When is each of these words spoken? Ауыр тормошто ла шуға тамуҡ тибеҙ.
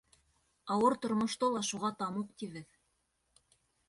Ауыр 0.75 0.95
тормошто 1.03 1.49
ла 1.57 1.61
шуға 1.67 1.91
тамуҡ 1.99 2.31
тибеҙ. 2.43 2.73